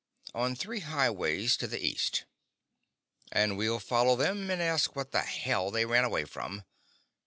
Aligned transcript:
On 0.33 0.55
three 0.55 0.79
highways, 0.79 1.55
to 1.57 1.67
the 1.67 1.79
east. 1.79 2.23
And 3.31 3.55
we'll 3.55 3.77
follow 3.77 4.15
them 4.15 4.49
and 4.49 4.59
ask 4.59 4.95
what 4.95 5.11
the 5.11 5.21
hell 5.21 5.69
they 5.69 5.85
ran 5.85 6.05
away 6.05 6.25
from. 6.25 6.63